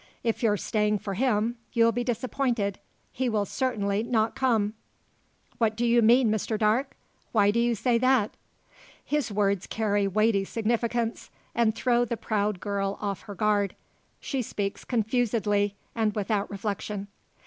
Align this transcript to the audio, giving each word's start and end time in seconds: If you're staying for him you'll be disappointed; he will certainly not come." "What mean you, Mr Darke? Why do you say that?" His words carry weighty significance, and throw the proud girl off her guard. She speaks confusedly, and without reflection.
If 0.23 0.41
you're 0.41 0.57
staying 0.57 0.97
for 0.97 1.13
him 1.13 1.57
you'll 1.73 1.91
be 1.91 2.03
disappointed; 2.03 2.79
he 3.11 3.29
will 3.29 3.45
certainly 3.45 4.01
not 4.01 4.33
come." 4.33 4.73
"What 5.59 5.79
mean 5.79 5.89
you, 5.91 6.01
Mr 6.01 6.57
Darke? 6.57 6.95
Why 7.33 7.51
do 7.51 7.59
you 7.59 7.75
say 7.75 7.99
that?" 7.99 8.31
His 9.05 9.31
words 9.31 9.67
carry 9.67 10.07
weighty 10.07 10.43
significance, 10.43 11.29
and 11.53 11.75
throw 11.75 12.03
the 12.03 12.17
proud 12.17 12.59
girl 12.59 12.97
off 12.99 13.21
her 13.29 13.35
guard. 13.35 13.75
She 14.19 14.41
speaks 14.41 14.83
confusedly, 14.83 15.75
and 15.93 16.15
without 16.15 16.49
reflection. 16.49 17.07